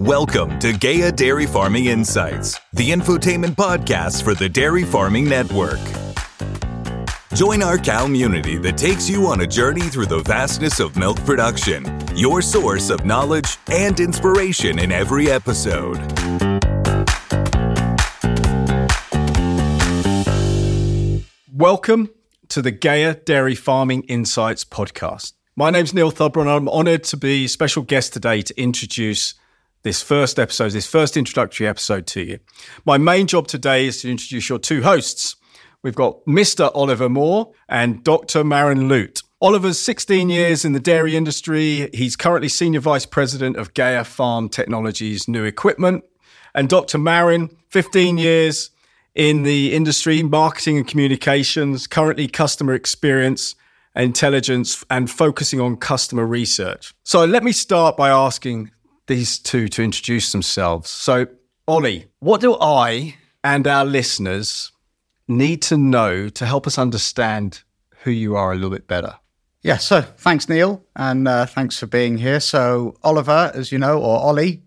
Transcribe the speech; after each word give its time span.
Welcome 0.00 0.58
to 0.60 0.72
GEA 0.72 1.14
Dairy 1.14 1.44
Farming 1.44 1.84
Insights, 1.84 2.58
the 2.72 2.88
infotainment 2.88 3.54
podcast 3.54 4.22
for 4.22 4.34
the 4.34 4.48
Dairy 4.48 4.82
Farming 4.82 5.28
Network. 5.28 5.78
Join 7.34 7.62
our 7.62 7.76
community 7.76 8.56
that 8.56 8.78
takes 8.78 9.10
you 9.10 9.26
on 9.26 9.42
a 9.42 9.46
journey 9.46 9.82
through 9.82 10.06
the 10.06 10.20
vastness 10.20 10.80
of 10.80 10.96
milk 10.96 11.22
production, 11.26 11.84
your 12.16 12.40
source 12.40 12.88
of 12.88 13.04
knowledge 13.04 13.58
and 13.70 14.00
inspiration 14.00 14.78
in 14.78 14.90
every 14.90 15.30
episode. 15.30 15.98
Welcome 21.52 22.08
to 22.48 22.62
the 22.62 22.72
GEA 22.72 23.22
Dairy 23.26 23.54
Farming 23.54 24.04
Insights 24.04 24.64
podcast. 24.64 25.34
My 25.56 25.68
name's 25.68 25.92
Neil 25.92 26.10
Thubber, 26.10 26.40
and 26.40 26.48
I'm 26.48 26.70
honoured 26.70 27.04
to 27.04 27.18
be 27.18 27.46
special 27.46 27.82
guest 27.82 28.14
today 28.14 28.40
to 28.40 28.58
introduce 28.58 29.34
this 29.82 30.02
first 30.02 30.38
episode, 30.38 30.72
this 30.72 30.86
first 30.86 31.16
introductory 31.16 31.66
episode 31.66 32.06
to 32.08 32.22
you. 32.22 32.38
My 32.84 32.98
main 32.98 33.26
job 33.26 33.46
today 33.46 33.86
is 33.86 34.02
to 34.02 34.10
introduce 34.10 34.48
your 34.48 34.58
two 34.58 34.82
hosts. 34.82 35.36
We've 35.82 35.94
got 35.94 36.24
Mr. 36.26 36.70
Oliver 36.74 37.08
Moore 37.08 37.52
and 37.68 38.04
Dr. 38.04 38.44
Marin 38.44 38.88
Lute. 38.88 39.22
Oliver's 39.40 39.78
16 39.78 40.28
years 40.28 40.66
in 40.66 40.72
the 40.72 40.80
dairy 40.80 41.16
industry. 41.16 41.88
He's 41.94 42.14
currently 42.14 42.48
Senior 42.48 42.80
Vice 42.80 43.06
President 43.06 43.56
of 43.56 43.72
GEA 43.72 44.04
Farm 44.04 44.50
Technologies 44.50 45.26
New 45.26 45.44
Equipment. 45.44 46.04
And 46.54 46.68
Dr. 46.68 46.98
Marin, 46.98 47.48
15 47.68 48.18
years 48.18 48.70
in 49.14 49.44
the 49.44 49.72
industry, 49.72 50.22
marketing 50.22 50.76
and 50.76 50.86
communications, 50.86 51.86
currently 51.86 52.28
customer 52.28 52.74
experience, 52.74 53.54
intelligence, 53.96 54.84
and 54.90 55.10
focusing 55.10 55.60
on 55.60 55.76
customer 55.76 56.26
research. 56.26 56.92
So 57.04 57.24
let 57.24 57.42
me 57.42 57.52
start 57.52 57.96
by 57.96 58.10
asking 58.10 58.70
these 59.10 59.38
two 59.40 59.66
to 59.68 59.82
introduce 59.82 60.30
themselves. 60.30 60.88
So, 60.88 61.26
Ollie, 61.66 62.06
what 62.20 62.40
do 62.40 62.56
I 62.60 63.16
and 63.42 63.66
our 63.66 63.84
listeners 63.84 64.70
need 65.26 65.62
to 65.62 65.76
know 65.76 66.28
to 66.28 66.46
help 66.46 66.66
us 66.66 66.78
understand 66.78 67.62
who 68.04 68.12
you 68.12 68.36
are 68.36 68.52
a 68.52 68.54
little 68.54 68.70
bit 68.70 68.86
better? 68.86 69.16
Yeah, 69.62 69.78
so 69.78 70.00
thanks, 70.00 70.48
Neil, 70.48 70.84
and 70.94 71.26
uh, 71.26 71.44
thanks 71.44 71.78
for 71.78 71.86
being 71.86 72.18
here. 72.18 72.38
So, 72.38 72.96
Oliver, 73.02 73.50
as 73.52 73.72
you 73.72 73.78
know, 73.78 73.98
or 73.98 74.18
Ollie, 74.20 74.62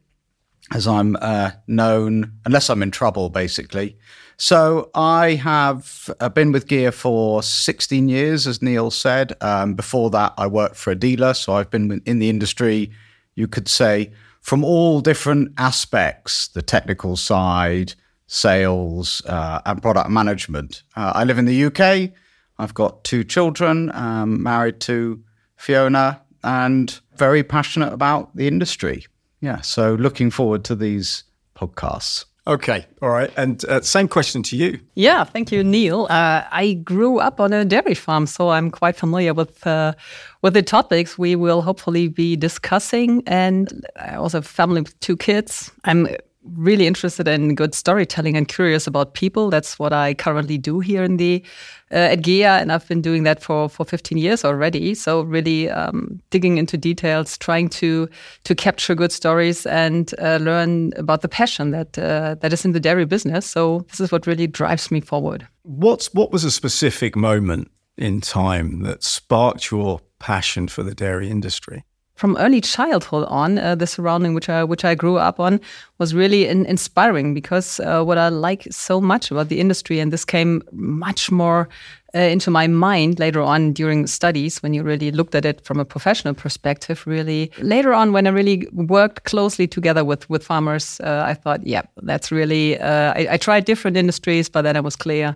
as 0.73 0.87
I'm 0.87 1.15
uh, 1.21 1.51
known, 1.65 2.33
unless 2.45 2.69
I'm 2.69 2.83
in 2.83 2.91
trouble, 2.91 3.29
basically. 3.29 3.97
So, 4.35 4.91
I 4.93 5.35
have 5.35 6.09
uh, 6.19 6.27
been 6.27 6.51
with 6.51 6.67
GEA 6.67 6.93
for 6.93 7.41
16 7.41 8.09
years, 8.09 8.45
as 8.45 8.61
Neil 8.61 8.91
said. 8.91 9.33
Um, 9.41 9.73
before 9.73 10.09
that, 10.09 10.33
I 10.37 10.47
worked 10.47 10.75
for 10.75 10.91
a 10.91 10.95
dealer. 10.95 11.33
So, 11.33 11.53
I've 11.53 11.71
been 11.71 12.01
in 12.05 12.19
the 12.19 12.29
industry, 12.29 12.91
you 13.35 13.47
could 13.47 13.69
say, 13.69 14.11
from 14.43 14.63
all 14.63 14.99
different 14.99 15.53
aspects 15.57 16.49
the 16.49 16.61
technical 16.61 17.15
side, 17.15 17.93
sales, 18.27 19.21
uh, 19.25 19.61
and 19.65 19.81
product 19.81 20.09
management. 20.09 20.83
Uh, 20.95 21.13
I 21.15 21.23
live 21.23 21.37
in 21.39 21.45
the 21.45 21.65
UK. 21.65 22.11
I've 22.59 22.73
got 22.73 23.05
two 23.05 23.23
children, 23.23 23.89
um, 23.93 24.43
married 24.43 24.81
to 24.81 25.23
Fiona, 25.55 26.21
and 26.43 26.99
very 27.15 27.41
passionate 27.41 27.93
about 27.93 28.35
the 28.35 28.47
industry. 28.47 29.05
Yeah, 29.39 29.61
so 29.61 29.95
looking 29.95 30.29
forward 30.29 30.65
to 30.65 30.75
these 30.75 31.23
podcasts. 31.55 32.25
Okay, 32.45 32.85
all 33.01 33.09
right. 33.09 33.31
And 33.37 33.63
uh, 33.65 33.79
same 33.81 34.09
question 34.09 34.43
to 34.43 34.57
you. 34.57 34.79
Yeah, 34.95 35.23
thank 35.23 35.49
you, 35.49 35.63
Neil. 35.63 36.07
Uh, 36.09 36.43
I 36.51 36.73
grew 36.73 37.19
up 37.19 37.39
on 37.39 37.53
a 37.53 37.63
dairy 37.63 37.93
farm, 37.93 38.27
so 38.27 38.49
I'm 38.49 38.69
quite 38.69 38.97
familiar 38.97 39.33
with 39.33 39.65
uh, 39.65 39.93
with 40.41 40.53
the 40.53 40.61
topics 40.61 41.17
we 41.17 41.37
will 41.37 41.61
hopefully 41.61 42.09
be 42.09 42.35
discussing. 42.35 43.23
And 43.27 43.85
I 43.95 44.15
also 44.15 44.39
have 44.39 44.45
a 44.45 44.49
family 44.49 44.81
with 44.81 44.99
two 44.99 45.15
kids. 45.15 45.71
I'm 45.85 46.07
really 46.55 46.87
interested 46.87 47.27
in 47.27 47.55
good 47.55 47.73
storytelling 47.73 48.35
and 48.35 48.47
curious 48.47 48.87
about 48.87 49.13
people. 49.13 49.49
That's 49.49 49.79
what 49.79 49.93
I 49.93 50.13
currently 50.13 50.57
do 50.57 50.79
here 50.79 51.03
in 51.03 51.17
the 51.17 51.43
uh, 51.91 52.11
at 52.13 52.21
GEA, 52.21 52.61
and 52.61 52.71
I've 52.71 52.87
been 52.87 53.01
doing 53.01 53.23
that 53.23 53.41
for 53.41 53.69
for 53.69 53.85
15 53.85 54.17
years 54.17 54.43
already. 54.43 54.95
So 54.95 55.21
really 55.21 55.69
um, 55.69 56.19
digging 56.31 56.57
into 56.57 56.77
details, 56.77 57.37
trying 57.37 57.69
to 57.69 58.09
to 58.43 58.55
capture 58.55 58.95
good 58.95 59.11
stories 59.11 59.65
and 59.65 60.13
uh, 60.19 60.37
learn 60.41 60.93
about 60.97 61.21
the 61.21 61.29
passion 61.29 61.71
that 61.71 61.97
uh, 61.97 62.35
that 62.39 62.53
is 62.53 62.65
in 62.65 62.71
the 62.71 62.79
dairy 62.79 63.05
business. 63.05 63.45
So 63.45 63.85
this 63.89 63.99
is 63.99 64.11
what 64.11 64.27
really 64.27 64.47
drives 64.47 64.91
me 64.91 65.01
forward. 65.01 65.47
What's 65.63 66.13
what 66.13 66.31
was 66.31 66.43
a 66.43 66.51
specific 66.51 67.15
moment 67.15 67.69
in 67.97 68.21
time 68.21 68.81
that 68.81 69.03
sparked 69.03 69.71
your 69.71 69.99
passion 70.19 70.67
for 70.67 70.83
the 70.83 70.95
dairy 70.95 71.29
industry? 71.29 71.83
From 72.15 72.37
early 72.37 72.61
childhood 72.61 73.25
on, 73.27 73.57
uh, 73.57 73.75
the 73.75 73.87
surrounding 73.87 74.33
which 74.33 74.49
I 74.49 74.63
which 74.63 74.85
I 74.85 74.95
grew 74.95 75.17
up 75.17 75.39
on 75.39 75.59
was 75.97 76.13
really 76.13 76.47
in, 76.47 76.65
inspiring 76.65 77.33
because 77.33 77.79
uh, 77.79 78.03
what 78.03 78.17
I 78.17 78.29
like 78.29 78.67
so 78.71 79.01
much 79.01 79.31
about 79.31 79.49
the 79.49 79.59
industry, 79.59 79.99
and 79.99 80.13
this 80.13 80.25
came 80.25 80.61
much 80.71 81.31
more 81.31 81.69
uh, 82.15 82.19
into 82.19 82.51
my 82.51 82.67
mind 82.67 83.19
later 83.19 83.41
on 83.41 83.73
during 83.73 84.05
studies 84.05 84.61
when 84.61 84.73
you 84.73 84.83
really 84.83 85.11
looked 85.11 85.33
at 85.33 85.45
it 85.45 85.61
from 85.65 85.79
a 85.79 85.85
professional 85.85 86.35
perspective. 86.35 87.03
Really 87.07 87.51
later 87.59 87.93
on, 87.93 88.13
when 88.13 88.27
I 88.27 88.29
really 88.29 88.67
worked 88.73 89.23
closely 89.23 89.67
together 89.67 90.05
with 90.05 90.29
with 90.29 90.43
farmers, 90.43 90.99
uh, 91.01 91.23
I 91.25 91.33
thought, 91.33 91.65
yeah, 91.65 91.81
that's 92.03 92.31
really. 92.31 92.79
Uh, 92.79 93.13
I, 93.15 93.27
I, 93.31 93.37
tried 93.37 93.65
different 93.65 93.97
industries, 93.97 94.49
but 94.49 94.61
then 94.61 94.77
I 94.77 94.81
was 94.81 94.95
clear, 94.95 95.35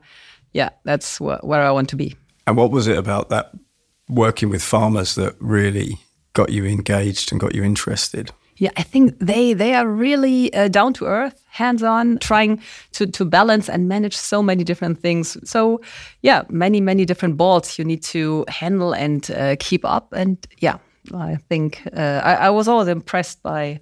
yeah, 0.53 0.69
that's 0.83 1.17
wh 1.17 1.43
where 1.43 1.63
I 1.63 1.71
want 1.71 1.89
to 1.89 1.95
be. 1.95 2.15
And 2.45 2.55
what 2.55 2.71
was 2.71 2.87
it 2.87 2.97
about 2.97 3.29
that 3.29 3.51
working 4.07 4.49
with 4.49 4.61
farmers 4.61 5.15
that 5.15 5.35
really 5.39 5.97
got 6.37 6.51
you 6.51 6.65
engaged 6.65 7.31
and 7.31 7.41
got 7.41 7.55
you 7.55 7.63
interested? 7.63 8.31
Yeah, 8.57 8.71
I 8.77 8.83
think 8.83 9.17
they 9.19 9.53
they 9.53 9.73
are 9.75 9.87
really 9.87 10.53
uh, 10.53 10.67
down 10.67 10.93
to 10.93 11.05
earth, 11.05 11.41
hands 11.49 11.83
on, 11.83 12.17
trying 12.19 12.61
to 12.91 13.05
to 13.07 13.25
balance 13.25 13.69
and 13.69 13.87
manage 13.87 14.15
so 14.15 14.43
many 14.43 14.63
different 14.63 14.99
things. 14.99 15.37
So, 15.43 15.81
yeah, 16.21 16.43
many 16.49 16.81
many 16.81 17.05
different 17.05 17.37
balls 17.37 17.79
you 17.79 17.85
need 17.85 18.03
to 18.13 18.45
handle 18.47 18.93
and 18.93 19.29
uh, 19.31 19.55
keep 19.59 19.85
up. 19.85 20.13
And 20.13 20.37
yeah, 20.61 20.77
I 21.13 21.37
think 21.49 21.81
uh, 21.93 22.21
I, 22.23 22.47
I, 22.47 22.49
was 22.49 22.67
always 22.67 22.87
impressed 22.87 23.43
by 23.43 23.79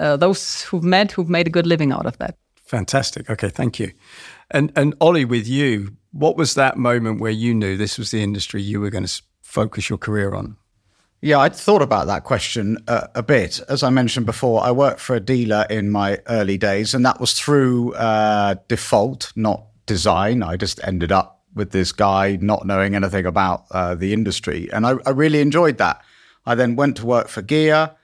uh, 0.00 0.16
those 0.16 0.62
who've 0.70 0.84
met 0.84 1.12
who've 1.12 1.30
made 1.30 1.46
a 1.46 1.50
good 1.50 1.66
living 1.66 1.92
out 1.92 2.06
of 2.06 2.18
that. 2.18 2.36
Fantastic. 2.66 3.30
Okay, 3.30 3.50
thank 3.50 3.78
you. 3.78 3.92
And 4.50 4.72
and 4.74 4.94
Ollie, 5.00 5.24
with 5.24 5.46
you, 5.46 5.96
what 6.12 6.36
was 6.36 6.54
that 6.54 6.76
moment 6.76 7.20
where 7.20 7.34
you 7.34 7.54
knew 7.54 7.76
this 7.76 7.98
was 7.98 8.10
the 8.10 8.22
industry 8.22 8.60
you 8.62 8.80
were 8.80 8.90
going 8.90 9.06
to 9.06 9.22
focus 9.42 9.88
your 9.88 9.98
career 9.98 10.34
on? 10.34 10.56
Yeah, 11.22 11.38
I'd 11.38 11.56
thought 11.56 11.82
about 11.82 12.06
that 12.08 12.24
question 12.24 12.78
uh, 12.86 13.06
a 13.14 13.22
bit. 13.22 13.60
As 13.68 13.82
I 13.82 13.90
mentioned 13.90 14.26
before, 14.26 14.62
I 14.62 14.70
worked 14.70 15.00
for 15.00 15.16
a 15.16 15.20
dealer 15.20 15.66
in 15.70 15.90
my 15.90 16.20
early 16.28 16.58
days, 16.58 16.94
and 16.94 17.04
that 17.06 17.20
was 17.20 17.32
through 17.32 17.94
uh, 17.94 18.56
default, 18.68 19.32
not 19.34 19.64
design. 19.86 20.42
I 20.42 20.56
just 20.56 20.78
ended 20.84 21.12
up 21.12 21.40
with 21.54 21.70
this 21.70 21.90
guy 21.90 22.36
not 22.40 22.66
knowing 22.66 22.94
anything 22.94 23.24
about 23.24 23.64
uh, 23.70 23.94
the 23.94 24.12
industry, 24.12 24.68
and 24.72 24.86
I, 24.86 24.94
I, 25.06 25.10
really 25.10 25.40
enjoyed 25.40 25.78
that. 25.78 26.02
I 26.44 26.54
then 26.54 26.76
went 26.76 26.96
to 26.98 27.06
work 27.06 27.28
for 27.28 27.40
GEA, 27.40 27.94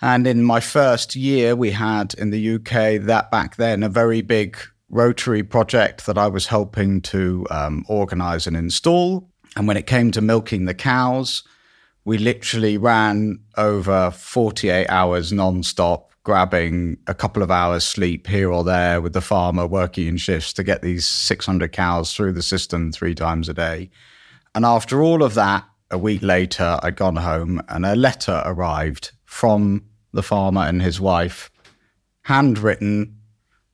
and 0.00 0.26
in 0.26 0.44
my 0.44 0.60
first 0.60 1.16
year, 1.16 1.56
we 1.56 1.72
had 1.72 2.14
in 2.14 2.30
the 2.30 2.54
UK 2.54 3.02
that 3.06 3.30
back 3.32 3.56
then 3.56 3.82
a 3.82 3.88
very 3.88 4.22
big 4.22 4.56
rotary 4.88 5.42
project 5.42 6.06
that 6.06 6.16
I 6.16 6.28
was 6.28 6.46
helping 6.46 7.00
to 7.02 7.44
um, 7.50 7.84
organize 7.88 8.46
and 8.46 8.56
install. 8.56 9.28
And 9.56 9.66
when 9.66 9.76
it 9.76 9.86
came 9.86 10.12
to 10.12 10.20
milking 10.20 10.66
the 10.66 10.74
cows, 10.74 11.42
we 12.04 12.18
literally 12.18 12.76
ran 12.78 13.40
over 13.56 14.10
48 14.10 14.86
hours 14.88 15.32
nonstop, 15.32 16.06
grabbing 16.24 16.98
a 17.06 17.14
couple 17.14 17.42
of 17.42 17.50
hours 17.50 17.84
sleep 17.84 18.26
here 18.26 18.50
or 18.50 18.64
there 18.64 19.00
with 19.00 19.12
the 19.12 19.20
farmer 19.20 19.66
working 19.66 20.06
in 20.06 20.16
shifts 20.16 20.52
to 20.54 20.64
get 20.64 20.82
these 20.82 21.06
600 21.06 21.72
cows 21.72 22.14
through 22.14 22.32
the 22.32 22.42
system 22.42 22.92
three 22.92 23.14
times 23.14 23.48
a 23.48 23.54
day. 23.54 23.90
And 24.54 24.64
after 24.64 25.02
all 25.02 25.22
of 25.22 25.34
that, 25.34 25.64
a 25.90 25.98
week 25.98 26.22
later, 26.22 26.78
I'd 26.82 26.96
gone 26.96 27.16
home 27.16 27.62
and 27.68 27.84
a 27.84 27.94
letter 27.94 28.42
arrived 28.44 29.12
from 29.24 29.84
the 30.12 30.22
farmer 30.22 30.62
and 30.62 30.82
his 30.82 31.00
wife, 31.00 31.50
handwritten, 32.22 33.18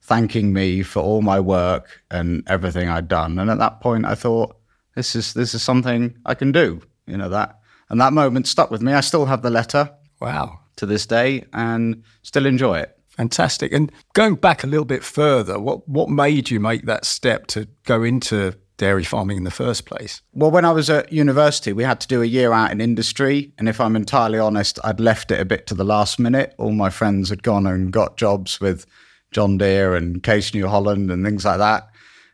thanking 0.01 0.53
me 0.53 0.83
for 0.83 1.01
all 1.01 1.21
my 1.21 1.39
work 1.39 2.01
and 2.11 2.43
everything 2.47 2.89
I'd 2.89 3.07
done. 3.07 3.39
And 3.39 3.49
at 3.49 3.59
that 3.59 3.79
point, 3.79 4.05
I 4.05 4.15
thought, 4.15 4.55
this 4.95 5.15
is 5.15 5.33
this 5.33 5.53
is 5.53 5.61
something 5.61 6.17
I 6.25 6.33
can 6.33 6.51
do. 6.51 6.81
You 7.05 7.15
know 7.15 7.29
that 7.29 7.58
and 7.89 7.99
that 7.99 8.13
moment 8.13 8.47
stuck 8.47 8.71
with 8.71 8.81
me. 8.81 8.93
I 8.93 9.01
still 9.01 9.25
have 9.25 9.41
the 9.41 9.49
letter. 9.49 9.91
Wow. 10.19 10.59
To 10.77 10.85
this 10.85 11.05
day 11.05 11.45
and 11.53 12.03
still 12.21 12.45
enjoy 12.45 12.79
it. 12.79 12.97
Fantastic. 13.09 13.73
And 13.73 13.91
going 14.13 14.35
back 14.35 14.63
a 14.63 14.67
little 14.67 14.85
bit 14.85 15.03
further, 15.03 15.59
what, 15.59 15.87
what 15.89 16.09
made 16.09 16.49
you 16.49 16.59
make 16.59 16.85
that 16.85 17.03
step 17.03 17.47
to 17.47 17.67
go 17.85 18.01
into 18.03 18.55
dairy 18.77 19.03
farming 19.03 19.37
in 19.37 19.43
the 19.43 19.51
first 19.51 19.85
place? 19.85 20.21
Well, 20.31 20.51
when 20.51 20.63
I 20.63 20.71
was 20.71 20.89
at 20.89 21.11
university, 21.11 21.73
we 21.73 21.83
had 21.83 21.99
to 21.99 22.07
do 22.07 22.21
a 22.21 22.25
year 22.25 22.53
out 22.53 22.71
in 22.71 22.79
industry. 22.79 23.51
And 23.57 23.67
if 23.67 23.81
I'm 23.81 23.97
entirely 23.97 24.39
honest, 24.39 24.79
I'd 24.85 25.01
left 25.01 25.31
it 25.31 25.41
a 25.41 25.45
bit 25.45 25.67
to 25.67 25.75
the 25.75 25.83
last 25.83 26.17
minute. 26.17 26.55
All 26.57 26.71
my 26.71 26.89
friends 26.89 27.29
had 27.29 27.43
gone 27.43 27.67
and 27.67 27.91
got 27.91 28.15
jobs 28.15 28.61
with 28.61 28.85
John 29.31 29.57
Deere 29.57 29.95
and 29.95 30.23
Case 30.23 30.53
New 30.53 30.67
Holland 30.67 31.11
and 31.11 31.25
things 31.25 31.43
like 31.43 31.57
that. 31.57 31.89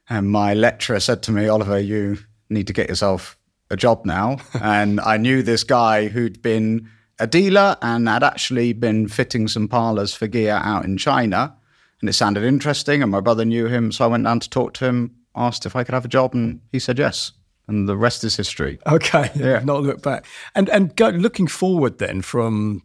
And 0.08 0.30
my 0.30 0.54
lecturer 0.54 1.00
said 1.00 1.24
to 1.24 1.32
me, 1.32 1.48
Oliver, 1.48 1.80
you 1.80 2.20
need 2.50 2.68
to 2.68 2.74
get 2.74 2.90
yourself 2.90 3.35
a 3.70 3.78
job 3.78 4.06
now. 4.06 4.38
and 4.62 5.00
I 5.00 5.18
knew 5.18 5.42
this 5.42 5.64
guy 5.64 6.08
who'd 6.08 6.42
been 6.42 6.90
a 7.20 7.28
dealer 7.28 7.78
and 7.82 8.08
had 8.08 8.24
actually 8.24 8.74
been 8.74 9.08
fitting 9.08 9.48
some 9.48 9.68
parlors 9.68 10.14
for 10.14 10.28
GEA 10.28 10.62
out 10.62 10.86
in 10.86 10.98
China. 10.98 11.56
And 12.02 12.10
it 12.10 12.14
sounded 12.14 12.44
interesting. 12.44 13.02
And 13.02 13.12
my 13.12 13.22
brother 13.22 13.46
knew 13.46 13.68
him. 13.68 13.92
So 13.92 14.06
I 14.06 14.08
went 14.08 14.26
down 14.26 14.40
to 14.42 14.50
talk 14.50 14.74
to 14.76 14.86
him, 14.86 15.16
asked 15.36 15.66
if 15.66 15.76
I 15.76 15.84
could 15.84 15.94
have 15.94 16.06
a 16.06 16.10
job. 16.10 16.34
And 16.34 16.62
he 16.72 16.80
said 16.80 17.00
yes. 17.00 17.32
And 17.68 17.90
the 17.90 17.98
rest 17.98 18.24
is 18.24 18.36
history. 18.36 18.80
Okay. 18.86 19.32
Yeah. 19.36 19.62
Not 19.64 19.84
look 19.84 20.02
back. 20.02 20.26
And, 20.54 20.70
and 20.70 20.96
go, 20.96 21.10
looking 21.10 21.48
forward 21.48 22.00
then 22.00 22.22
from 22.22 22.84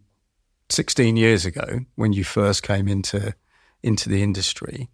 16 0.69 1.17
years 1.17 1.45
ago 1.45 1.81
when 1.95 2.13
you 2.13 2.23
first 2.23 2.63
came 2.63 2.87
into, 2.87 3.35
into 3.83 4.09
the 4.09 4.23
industry, 4.23 4.89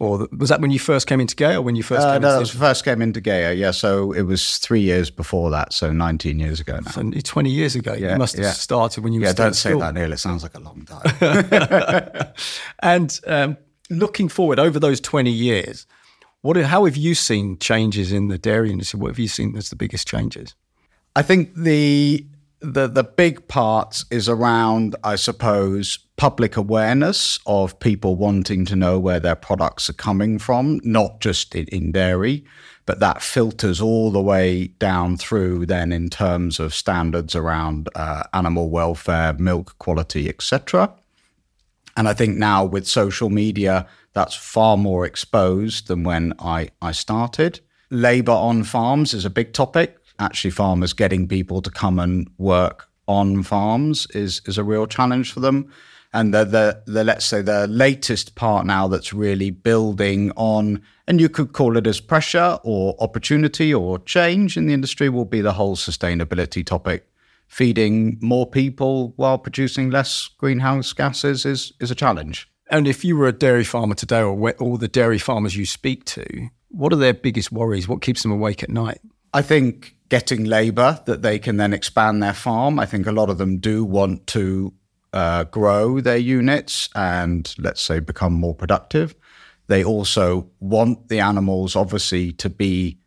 or 0.00 0.18
the, 0.18 0.28
was 0.36 0.48
that 0.48 0.60
when 0.60 0.70
you 0.72 0.78
first 0.80 1.06
came 1.06 1.20
into 1.20 1.36
GEA 1.36 1.54
or 1.56 1.62
when 1.62 1.76
you 1.76 1.82
first 1.84 2.04
Uh, 2.06 2.14
came 2.14 2.22
no, 2.22 2.28
that 2.28 2.34
into 2.34 2.40
was 2.40 2.50
first 2.50 2.84
came 2.84 3.00
into 3.02 3.20
GEA, 3.20 3.56
yeah. 3.56 3.70
So 3.70 4.10
it 4.12 4.22
was 4.22 4.58
three 4.58 4.80
years 4.80 5.10
before 5.10 5.50
that, 5.50 5.72
so 5.72 5.92
19 5.92 6.38
years 6.40 6.58
ago 6.58 6.80
now. 6.84 6.90
So 6.90 7.02
20 7.08 7.50
years 7.50 7.76
ago, 7.76 7.92
Yeah, 7.92 8.12
you 8.14 8.18
must 8.18 8.34
have 8.36 8.44
yeah. 8.44 8.50
started 8.52 9.04
when 9.04 9.12
you 9.12 9.20
were 9.20 9.26
yeah, 9.26 9.32
don't 9.34 9.54
say 9.54 9.70
school. 9.70 9.80
that, 9.80 9.94
Neil. 9.94 10.12
It 10.12 10.16
sounds 10.18 10.42
like 10.42 10.56
a 10.56 10.60
long 10.60 10.84
time. 10.86 12.32
And 12.82 13.20
um, 13.26 13.56
looking 13.90 14.28
forward 14.28 14.58
over 14.58 14.80
those 14.80 15.00
20 15.00 15.30
years, 15.30 15.86
what, 16.42 16.56
how 16.56 16.86
have 16.86 16.96
you 16.96 17.14
seen 17.14 17.58
changes 17.58 18.10
in 18.12 18.28
the 18.28 18.38
dairy 18.38 18.70
industry? 18.70 18.98
What 18.98 19.08
have 19.08 19.18
you 19.18 19.28
seen 19.28 19.56
as 19.56 19.68
the 19.70 19.76
biggest 19.76 20.08
changes? 20.08 20.54
I 21.14 21.22
think 21.22 21.54
the 21.54 22.24
the 22.60 22.86
the 22.86 23.04
big 23.04 23.48
part 23.48 24.04
is 24.10 24.28
around, 24.28 24.96
I 25.02 25.16
suppose, 25.16 25.98
public 26.16 26.56
awareness 26.56 27.38
of 27.46 27.78
people 27.80 28.16
wanting 28.16 28.64
to 28.66 28.76
know 28.76 28.98
where 28.98 29.20
their 29.20 29.34
products 29.34 29.88
are 29.88 29.94
coming 29.94 30.38
from, 30.38 30.80
not 30.84 31.20
just 31.20 31.54
in, 31.54 31.66
in 31.68 31.92
dairy, 31.92 32.44
but 32.84 33.00
that 33.00 33.22
filters 33.22 33.80
all 33.80 34.10
the 34.10 34.20
way 34.20 34.66
down 34.78 35.16
through 35.16 35.64
then 35.66 35.92
in 35.92 36.10
terms 36.10 36.60
of 36.60 36.74
standards 36.74 37.34
around 37.34 37.88
uh, 37.94 38.24
animal 38.34 38.68
welfare, 38.68 39.32
milk 39.34 39.78
quality, 39.78 40.28
etc. 40.28 40.92
And 41.96 42.08
I 42.08 42.14
think 42.14 42.36
now 42.36 42.64
with 42.64 42.86
social 42.86 43.30
media, 43.30 43.86
that's 44.12 44.34
far 44.34 44.76
more 44.76 45.06
exposed 45.06 45.88
than 45.88 46.04
when 46.04 46.34
I, 46.38 46.70
I 46.82 46.92
started. 46.92 47.60
Labor 47.90 48.32
on 48.32 48.64
farms 48.64 49.14
is 49.14 49.24
a 49.24 49.30
big 49.30 49.52
topic. 49.52 49.99
Actually, 50.20 50.50
farmers 50.50 50.92
getting 50.92 51.26
people 51.26 51.60
to 51.62 51.70
come 51.70 51.98
and 51.98 52.28
work 52.38 52.88
on 53.08 53.42
farms 53.42 54.06
is, 54.14 54.40
is 54.46 54.58
a 54.58 54.64
real 54.64 54.86
challenge 54.86 55.32
for 55.32 55.40
them. 55.40 55.72
And 56.12 56.34
the, 56.34 56.44
the, 56.44 56.82
the, 56.86 57.04
let's 57.04 57.24
say, 57.24 57.40
the 57.40 57.66
latest 57.68 58.34
part 58.34 58.66
now 58.66 58.86
that's 58.86 59.12
really 59.12 59.50
building 59.50 60.32
on, 60.36 60.82
and 61.06 61.20
you 61.20 61.28
could 61.28 61.52
call 61.52 61.76
it 61.76 61.86
as 61.86 62.00
pressure 62.00 62.58
or 62.62 62.96
opportunity 63.00 63.72
or 63.72 63.98
change 64.00 64.56
in 64.56 64.66
the 64.66 64.74
industry, 64.74 65.08
will 65.08 65.24
be 65.24 65.40
the 65.40 65.52
whole 65.52 65.76
sustainability 65.76 66.64
topic 66.64 67.06
feeding 67.46 68.16
more 68.20 68.46
people 68.46 69.12
while 69.16 69.36
producing 69.36 69.90
less 69.90 70.28
greenhouse 70.38 70.92
gases 70.92 71.44
is, 71.44 71.72
is 71.80 71.90
a 71.90 71.96
challenge. 71.96 72.48
And 72.70 72.86
if 72.86 73.04
you 73.04 73.16
were 73.16 73.26
a 73.26 73.32
dairy 73.32 73.64
farmer 73.64 73.96
today, 73.96 74.20
or 74.20 74.52
all 74.52 74.76
the 74.76 74.86
dairy 74.86 75.18
farmers 75.18 75.56
you 75.56 75.66
speak 75.66 76.04
to, 76.06 76.48
what 76.68 76.92
are 76.92 76.96
their 76.96 77.12
biggest 77.12 77.50
worries? 77.50 77.88
What 77.88 78.02
keeps 78.02 78.22
them 78.22 78.30
awake 78.30 78.62
at 78.62 78.70
night? 78.70 79.00
I 79.34 79.42
think 79.42 79.96
getting 80.10 80.44
labour 80.44 81.00
that 81.06 81.22
they 81.22 81.38
can 81.38 81.56
then 81.56 81.72
expand 81.72 82.22
their 82.22 82.34
farm. 82.34 82.78
I 82.78 82.84
think 82.84 83.06
a 83.06 83.12
lot 83.12 83.30
of 83.30 83.38
them 83.38 83.58
do 83.58 83.84
want 83.84 84.26
to 84.28 84.74
uh, 85.12 85.44
grow 85.44 86.00
their 86.00 86.18
units 86.18 86.90
and, 86.94 87.52
let's 87.58 87.80
say, 87.80 88.00
become 88.00 88.34
more 88.34 88.54
productive. 88.54 89.14
They 89.68 89.82
also 89.82 90.50
want 90.60 91.08
the 91.08 91.20
animals, 91.20 91.74
obviously, 91.74 92.32
to 92.32 92.50
be 92.50 93.00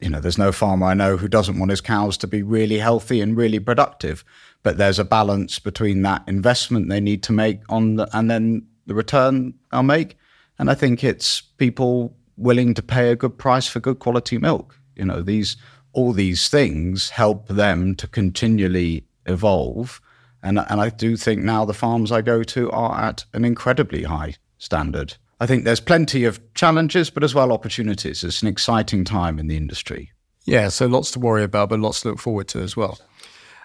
you 0.00 0.08
know, 0.08 0.20
there's 0.20 0.38
no 0.38 0.50
farmer 0.50 0.86
I 0.86 0.94
know 0.94 1.16
who 1.16 1.28
doesn't 1.28 1.58
want 1.58 1.70
his 1.70 1.80
cows 1.80 2.16
to 2.18 2.26
be 2.26 2.42
really 2.42 2.78
healthy 2.78 3.20
and 3.20 3.36
really 3.36 3.58
productive. 3.58 4.24
But 4.62 4.78
there's 4.78 4.98
a 4.98 5.04
balance 5.04 5.58
between 5.58 6.02
that 6.02 6.22
investment 6.26 6.88
they 6.88 7.00
need 7.00 7.22
to 7.24 7.32
make 7.32 7.60
on 7.68 7.96
the, 7.96 8.16
and 8.16 8.30
then 8.30 8.66
the 8.86 8.94
return 8.94 9.54
they'll 9.70 9.82
make. 9.82 10.16
And 10.58 10.70
I 10.70 10.74
think 10.74 11.04
it's 11.04 11.40
people 11.40 12.16
willing 12.36 12.74
to 12.74 12.82
pay 12.82 13.10
a 13.10 13.16
good 13.16 13.38
price 13.38 13.66
for 13.66 13.80
good 13.80 13.98
quality 13.98 14.38
milk. 14.38 14.78
You 14.96 15.04
know, 15.04 15.22
these 15.22 15.56
all 15.92 16.12
these 16.12 16.48
things 16.48 17.10
help 17.10 17.48
them 17.48 17.94
to 17.96 18.06
continually 18.06 19.04
evolve. 19.26 20.00
And 20.42 20.58
and 20.58 20.80
I 20.80 20.88
do 20.88 21.16
think 21.16 21.42
now 21.42 21.64
the 21.64 21.74
farms 21.74 22.10
I 22.10 22.22
go 22.22 22.42
to 22.42 22.70
are 22.70 23.00
at 23.00 23.24
an 23.32 23.44
incredibly 23.44 24.04
high 24.04 24.36
standard. 24.58 25.16
I 25.40 25.46
think 25.46 25.64
there's 25.64 25.80
plenty 25.80 26.24
of 26.24 26.40
challenges, 26.54 27.10
but 27.10 27.24
as 27.24 27.34
well 27.34 27.52
opportunities. 27.52 28.22
It's 28.22 28.42
an 28.42 28.48
exciting 28.48 29.04
time 29.04 29.38
in 29.38 29.46
the 29.46 29.56
industry. 29.56 30.12
Yeah, 30.44 30.68
so 30.68 30.86
lots 30.86 31.10
to 31.12 31.18
worry 31.18 31.44
about, 31.44 31.70
but 31.70 31.80
lots 31.80 32.02
to 32.02 32.08
look 32.08 32.18
forward 32.18 32.48
to 32.48 32.60
as 32.60 32.76
well. 32.76 32.98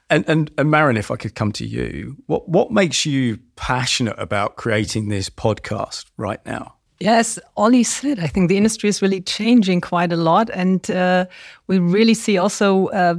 And 0.09 0.23
and, 0.27 0.51
and 0.57 0.69
Marin, 0.69 0.97
if 0.97 1.11
I 1.11 1.15
could 1.15 1.35
come 1.35 1.51
to 1.53 1.65
you, 1.65 2.17
what 2.27 2.47
what 2.47 2.71
makes 2.71 3.05
you 3.05 3.39
passionate 3.55 4.19
about 4.19 4.55
creating 4.55 5.09
this 5.09 5.29
podcast 5.29 6.05
right 6.17 6.45
now? 6.45 6.74
Yes, 6.99 7.37
Ollie 7.57 7.83
said, 7.83 8.19
I 8.19 8.27
think 8.27 8.47
the 8.47 8.55
industry 8.55 8.87
is 8.87 9.01
really 9.01 9.19
changing 9.19 9.81
quite 9.81 10.13
a 10.13 10.15
lot. 10.15 10.49
And 10.53 10.89
uh, 10.89 11.25
we 11.67 11.77
really 11.77 12.13
see 12.13 12.37
also 12.37 12.87
uh, 12.87 13.15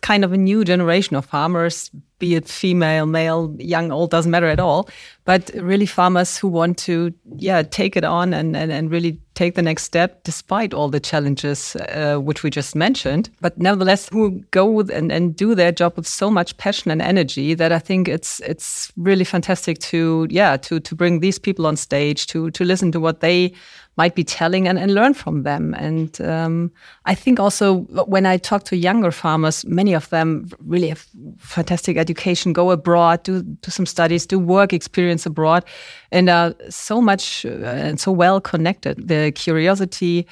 kind 0.00 0.24
of 0.24 0.32
a 0.32 0.38
new 0.38 0.64
generation 0.64 1.14
of 1.14 1.26
farmers, 1.26 1.90
be 2.18 2.36
it 2.36 2.48
female, 2.48 3.04
male, 3.04 3.54
young, 3.58 3.92
old, 3.92 4.10
doesn't 4.10 4.30
matter 4.30 4.48
at 4.48 4.58
all. 4.58 4.88
But 5.26 5.50
really 5.54 5.84
farmers 5.84 6.38
who 6.38 6.48
want 6.48 6.78
to, 6.78 7.12
yeah, 7.36 7.62
take 7.62 7.96
it 7.96 8.04
on 8.04 8.32
and, 8.32 8.56
and, 8.56 8.72
and 8.72 8.90
really 8.90 9.20
take 9.38 9.54
the 9.54 9.62
next 9.62 9.84
step 9.84 10.24
despite 10.24 10.74
all 10.74 10.88
the 10.88 10.98
challenges 11.00 11.76
uh, 11.76 12.16
which 12.16 12.42
we 12.42 12.50
just 12.50 12.74
mentioned. 12.74 13.30
But 13.40 13.56
nevertheless, 13.56 14.08
who 14.08 14.42
go 14.50 14.80
and, 14.80 15.12
and 15.12 15.36
do 15.36 15.54
their 15.54 15.70
job 15.70 15.96
with 15.96 16.08
so 16.08 16.30
much 16.30 16.56
passion 16.56 16.90
and 16.90 17.00
energy 17.00 17.54
that 17.54 17.70
I 17.70 17.78
think 17.78 18.08
it's 18.08 18.40
it's 18.40 18.92
really 18.96 19.24
fantastic 19.24 19.78
to 19.90 20.26
yeah 20.30 20.56
to 20.56 20.80
to 20.80 20.94
bring 20.94 21.20
these 21.20 21.38
people 21.38 21.66
on 21.66 21.76
stage 21.76 22.26
to 22.28 22.50
to 22.50 22.64
listen 22.64 22.90
to 22.92 23.00
what 23.00 23.20
they 23.20 23.52
might 23.98 24.14
be 24.14 24.22
telling 24.22 24.68
and, 24.68 24.78
and 24.78 24.94
learn 24.94 25.12
from 25.12 25.42
them. 25.42 25.74
And 25.74 26.20
um, 26.20 26.70
I 27.04 27.16
think 27.16 27.40
also 27.40 27.80
when 28.06 28.26
I 28.26 28.38
talk 28.38 28.62
to 28.64 28.76
younger 28.76 29.10
farmers, 29.10 29.64
many 29.66 29.92
of 29.92 30.08
them 30.10 30.48
really 30.64 30.88
have 30.88 31.04
fantastic 31.38 31.96
education, 31.96 32.52
go 32.52 32.70
abroad, 32.70 33.24
do, 33.24 33.42
do 33.42 33.70
some 33.70 33.86
studies, 33.86 34.24
do 34.24 34.38
work 34.38 34.72
experience 34.72 35.26
abroad, 35.26 35.64
and 36.12 36.30
are 36.30 36.54
so 36.70 37.00
much 37.00 37.44
uh, 37.44 37.48
and 37.48 37.98
so 37.98 38.12
well 38.12 38.40
connected. 38.40 39.08
The 39.08 39.27
curiosity, 39.32 40.26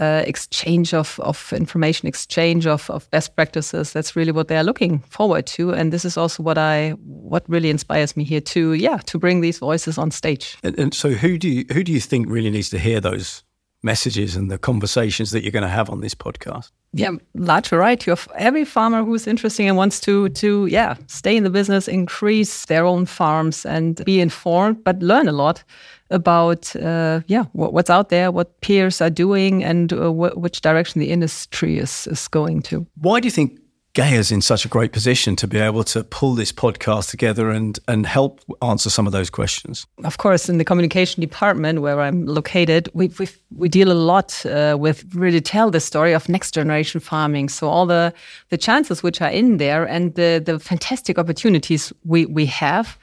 uh, 0.00 0.22
exchange 0.26 0.92
of, 0.92 1.20
of 1.20 1.52
information, 1.52 2.08
exchange 2.08 2.66
of, 2.66 2.90
of 2.90 3.08
best 3.10 3.36
practices. 3.36 3.92
That's 3.92 4.16
really 4.16 4.32
what 4.32 4.48
they 4.48 4.56
are 4.56 4.64
looking 4.64 4.98
forward 5.00 5.46
to, 5.46 5.72
and 5.72 5.92
this 5.92 6.04
is 6.04 6.16
also 6.16 6.42
what 6.42 6.58
I 6.58 6.90
what 7.04 7.44
really 7.48 7.70
inspires 7.70 8.16
me 8.16 8.24
here 8.24 8.40
to 8.40 8.72
yeah 8.72 8.98
to 8.98 9.18
bring 9.18 9.40
these 9.40 9.58
voices 9.58 9.98
on 9.98 10.10
stage. 10.10 10.56
And, 10.62 10.78
and 10.78 10.94
so, 10.94 11.10
who 11.10 11.38
do 11.38 11.48
you 11.48 11.64
who 11.72 11.84
do 11.84 11.92
you 11.92 12.00
think 12.00 12.28
really 12.28 12.50
needs 12.50 12.70
to 12.70 12.78
hear 12.78 13.00
those 13.00 13.44
messages 13.84 14.34
and 14.34 14.50
the 14.50 14.58
conversations 14.58 15.30
that 15.30 15.42
you're 15.42 15.52
going 15.52 15.62
to 15.62 15.68
have 15.68 15.90
on 15.90 16.00
this 16.00 16.14
podcast? 16.14 16.70
Yeah, 16.92 17.10
large 17.34 17.68
variety 17.68 18.10
of 18.10 18.28
every 18.36 18.64
farmer 18.64 19.04
who's 19.04 19.26
interested 19.26 19.66
and 19.66 19.76
wants 19.76 20.00
to 20.00 20.28
to 20.28 20.66
yeah 20.66 20.96
stay 21.06 21.36
in 21.36 21.44
the 21.44 21.50
business, 21.50 21.88
increase 21.88 22.66
their 22.66 22.86
own 22.86 23.06
farms, 23.06 23.66
and 23.66 24.04
be 24.04 24.20
informed, 24.20 24.84
but 24.84 25.02
learn 25.02 25.28
a 25.28 25.32
lot 25.32 25.64
about 26.10 26.74
uh, 26.76 27.20
yeah 27.26 27.44
what, 27.52 27.72
what's 27.72 27.90
out 27.90 28.08
there, 28.08 28.30
what 28.30 28.60
peers 28.60 29.00
are 29.00 29.10
doing, 29.10 29.64
and 29.64 29.92
uh, 29.92 30.10
wh- 30.10 30.36
which 30.36 30.60
direction 30.60 31.00
the 31.00 31.10
industry 31.10 31.78
is 31.78 32.06
is 32.06 32.28
going 32.28 32.62
to. 32.62 32.86
Why 32.94 33.20
do 33.20 33.26
you 33.26 33.32
think 33.32 33.58
GEA's 33.94 34.32
in 34.32 34.40
such 34.40 34.64
a 34.64 34.68
great 34.68 34.92
position 34.92 35.36
to 35.36 35.46
be 35.46 35.58
able 35.58 35.84
to 35.84 36.02
pull 36.02 36.34
this 36.34 36.52
podcast 36.52 37.10
together 37.10 37.50
and 37.50 37.78
and 37.86 38.06
help 38.06 38.40
answer 38.60 38.90
some 38.90 39.06
of 39.06 39.12
those 39.12 39.30
questions? 39.30 39.86
Of 40.02 40.16
course, 40.16 40.48
in 40.48 40.58
the 40.58 40.64
communication 40.64 41.20
department 41.20 41.80
where 41.80 42.00
I'm 42.00 42.26
located, 42.26 42.88
we 42.92 43.08
we 43.18 43.28
we 43.56 43.68
deal 43.68 43.92
a 43.92 43.94
lot 43.94 44.44
uh, 44.46 44.76
with 44.80 45.04
really 45.14 45.40
tell 45.40 45.70
the 45.70 45.80
story 45.80 46.12
of 46.14 46.28
next 46.28 46.54
generation 46.54 47.00
farming. 47.00 47.50
So 47.50 47.68
all 47.68 47.86
the 47.86 48.12
the 48.48 48.58
chances 48.58 49.02
which 49.02 49.22
are 49.22 49.30
in 49.30 49.58
there 49.58 49.84
and 49.88 50.14
the 50.14 50.42
the 50.44 50.58
fantastic 50.58 51.18
opportunities 51.18 51.92
we 52.04 52.26
we 52.26 52.46
have. 52.46 52.98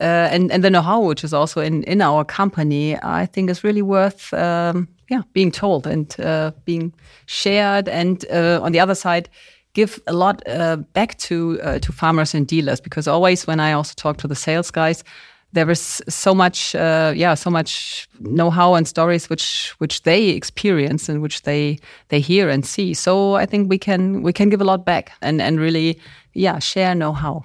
Uh, 0.00 0.28
and, 0.30 0.52
and 0.52 0.62
the 0.62 0.70
know-how 0.70 1.00
which 1.00 1.24
is 1.24 1.34
also 1.34 1.60
in, 1.60 1.82
in 1.82 2.00
our 2.00 2.24
company, 2.24 2.96
I 3.02 3.26
think 3.26 3.50
is 3.50 3.64
really 3.64 3.82
worth 3.82 4.32
um, 4.32 4.86
yeah 5.10 5.22
being 5.32 5.50
told 5.50 5.88
and 5.88 6.20
uh, 6.20 6.52
being 6.64 6.92
shared. 7.26 7.88
And 7.88 8.24
uh, 8.30 8.60
on 8.62 8.70
the 8.70 8.78
other 8.78 8.94
side, 8.94 9.28
give 9.74 10.00
a 10.06 10.12
lot 10.12 10.42
uh, 10.46 10.76
back 10.92 11.18
to 11.18 11.60
uh, 11.62 11.78
to 11.78 11.92
farmers 11.92 12.34
and 12.34 12.46
dealers 12.46 12.80
because 12.80 13.08
always 13.08 13.46
when 13.46 13.60
I 13.60 13.72
also 13.72 13.94
talk 13.96 14.16
to 14.18 14.28
the 14.28 14.34
sales 14.34 14.70
guys, 14.70 15.04
there 15.52 15.70
is 15.70 16.02
so 16.08 16.34
much 16.34 16.74
uh, 16.74 17.12
yeah 17.16 17.34
so 17.34 17.50
much 17.50 18.08
know-how 18.20 18.74
and 18.74 18.86
stories 18.86 19.30
which 19.30 19.74
which 19.78 20.02
they 20.02 20.28
experience 20.28 21.08
and 21.08 21.22
which 21.22 21.42
they 21.42 21.78
they 22.08 22.20
hear 22.20 22.48
and 22.48 22.66
see. 22.66 22.94
So 22.94 23.34
I 23.34 23.46
think 23.46 23.70
we 23.70 23.78
can 23.78 24.22
we 24.22 24.32
can 24.32 24.48
give 24.48 24.60
a 24.60 24.64
lot 24.64 24.84
back 24.84 25.12
and 25.20 25.40
and 25.40 25.60
really 25.60 25.98
yeah 26.34 26.58
share 26.58 26.94
know-how. 26.94 27.44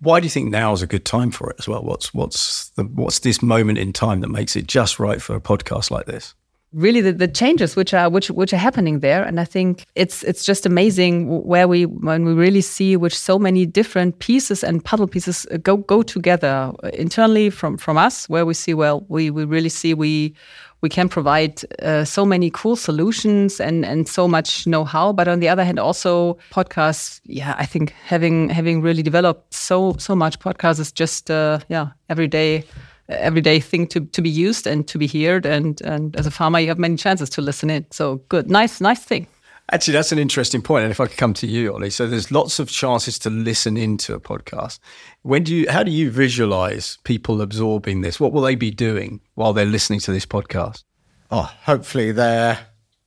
Why 0.00 0.20
do 0.20 0.26
you 0.26 0.30
think 0.30 0.50
now 0.50 0.72
is 0.72 0.82
a 0.82 0.86
good 0.86 1.04
time 1.04 1.30
for 1.30 1.50
it 1.50 1.56
as 1.58 1.68
well? 1.68 1.82
What's 1.82 2.12
what's 2.14 2.70
the 2.70 2.84
what's 2.84 3.20
this 3.20 3.42
moment 3.42 3.78
in 3.78 3.92
time 3.92 4.20
that 4.20 4.28
makes 4.30 4.56
it 4.56 4.66
just 4.66 4.98
right 4.98 5.22
for 5.22 5.36
a 5.36 5.40
podcast 5.40 5.90
like 5.90 6.06
this? 6.06 6.34
Really 6.72 7.00
the, 7.00 7.12
the 7.12 7.28
changes 7.28 7.74
which 7.76 7.92
are 7.92 8.08
which 8.08 8.30
which 8.30 8.52
are 8.52 8.58
happening 8.58 9.00
there. 9.00 9.22
And 9.22 9.40
i 9.40 9.44
think 9.44 9.86
it's 9.94 10.22
it's 10.22 10.44
just 10.44 10.66
amazing 10.66 11.42
where 11.42 11.66
we 11.66 11.86
when 11.86 12.24
we 12.24 12.32
really 12.32 12.60
see 12.60 12.96
which 12.96 13.18
so 13.18 13.38
many 13.38 13.66
different 13.66 14.18
pieces 14.18 14.62
and 14.62 14.84
puzzle 14.84 15.08
pieces 15.08 15.46
uh, 15.50 15.56
go 15.58 15.78
go 15.78 16.02
together 16.02 16.72
internally 16.92 17.50
from 17.50 17.76
from 17.76 17.96
us 17.96 18.28
where 18.28 18.46
we 18.46 18.54
see 18.54 18.74
well 18.74 19.04
we 19.08 19.30
we 19.30 19.44
really 19.44 19.68
see 19.68 19.94
we 19.94 20.34
we 20.82 20.88
can 20.88 21.10
provide 21.10 21.60
uh, 21.82 22.04
so 22.04 22.24
many 22.24 22.50
cool 22.50 22.76
solutions 22.76 23.60
and 23.60 23.84
and 23.84 24.08
so 24.08 24.26
much 24.26 24.66
know-how. 24.66 25.12
But 25.12 25.28
on 25.28 25.40
the 25.40 25.48
other 25.48 25.64
hand 25.64 25.78
also 25.78 26.38
podcasts 26.50 27.20
yeah 27.24 27.54
i 27.58 27.66
think 27.66 27.92
having 28.04 28.48
having 28.48 28.80
really 28.80 29.02
developed 29.02 29.52
so 29.52 29.94
so 29.98 30.14
much 30.14 30.38
podcasts 30.38 30.80
is 30.80 30.92
just 30.92 31.30
uh, 31.30 31.58
yeah 31.68 31.88
every 32.08 32.28
day 32.28 32.64
everyday 33.10 33.60
thing 33.60 33.86
to, 33.88 34.00
to 34.00 34.22
be 34.22 34.30
used 34.30 34.66
and 34.66 34.86
to 34.88 34.98
be 34.98 35.06
heard. 35.06 35.46
And, 35.46 35.80
and 35.82 36.16
as 36.16 36.26
a 36.26 36.30
farmer, 36.30 36.60
you 36.60 36.68
have 36.68 36.78
many 36.78 36.96
chances 36.96 37.30
to 37.30 37.42
listen 37.42 37.70
in. 37.70 37.86
So 37.90 38.16
good, 38.28 38.50
nice, 38.50 38.80
nice 38.80 39.02
thing. 39.02 39.26
Actually, 39.72 39.92
that's 39.92 40.10
an 40.10 40.18
interesting 40.18 40.62
point. 40.62 40.82
And 40.82 40.90
if 40.90 40.98
I 40.98 41.06
could 41.06 41.16
come 41.16 41.34
to 41.34 41.46
you, 41.46 41.72
Ollie, 41.72 41.90
so 41.90 42.06
there's 42.06 42.32
lots 42.32 42.58
of 42.58 42.68
chances 42.68 43.18
to 43.20 43.30
listen 43.30 43.76
into 43.76 44.14
a 44.14 44.20
podcast. 44.20 44.80
When 45.22 45.44
do 45.44 45.54
you, 45.54 45.70
how 45.70 45.84
do 45.84 45.92
you 45.92 46.10
visualize 46.10 46.98
people 47.04 47.40
absorbing 47.40 48.00
this? 48.00 48.18
What 48.18 48.32
will 48.32 48.42
they 48.42 48.56
be 48.56 48.72
doing 48.72 49.20
while 49.34 49.52
they're 49.52 49.64
listening 49.64 50.00
to 50.00 50.12
this 50.12 50.26
podcast? 50.26 50.82
Oh, 51.30 51.52
hopefully 51.62 52.10
they're 52.10 52.58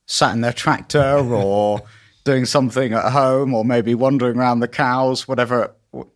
sat 0.06 0.34
in 0.34 0.40
their 0.40 0.52
tractor 0.52 1.18
or 1.34 1.82
doing 2.24 2.46
something 2.46 2.94
at 2.94 3.12
home 3.12 3.52
or 3.52 3.64
maybe 3.64 3.94
wandering 3.94 4.38
around 4.38 4.60
the 4.60 4.68
cows, 4.68 5.28
whatever 5.28 5.74